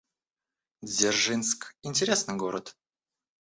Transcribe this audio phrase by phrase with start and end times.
[0.81, 2.75] Дзержинск— интересный город